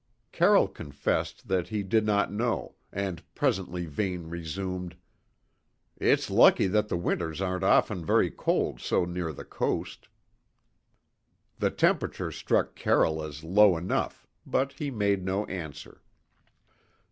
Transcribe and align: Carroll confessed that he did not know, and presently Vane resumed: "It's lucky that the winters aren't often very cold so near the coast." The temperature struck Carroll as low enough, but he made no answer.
Carroll 0.31 0.67
confessed 0.67 1.47
that 1.47 1.67
he 1.67 1.83
did 1.83 2.07
not 2.07 2.33
know, 2.33 2.73
and 2.91 3.21
presently 3.35 3.85
Vane 3.85 4.29
resumed: 4.31 4.97
"It's 5.95 6.31
lucky 6.31 6.65
that 6.65 6.87
the 6.87 6.97
winters 6.97 7.39
aren't 7.39 7.63
often 7.63 8.03
very 8.03 8.31
cold 8.31 8.79
so 8.79 9.05
near 9.05 9.31
the 9.31 9.45
coast." 9.45 10.07
The 11.59 11.69
temperature 11.69 12.31
struck 12.31 12.73
Carroll 12.73 13.21
as 13.21 13.43
low 13.43 13.77
enough, 13.77 14.25
but 14.43 14.73
he 14.73 14.89
made 14.89 15.23
no 15.23 15.45
answer. 15.45 16.01